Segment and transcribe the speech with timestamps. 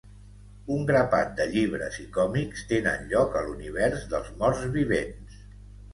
[0.75, 5.37] Un grapat de llibres i còmics tenen lloc a l'univers dels morts vivents.